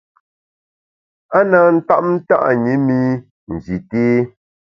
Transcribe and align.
A 1.37 1.39
na 1.49 1.59
ntap 1.75 2.03
nta’ 2.13 2.37
ṅi 2.61 2.73
mi 2.85 2.99
Nji 3.51 3.77
té. 3.89 4.01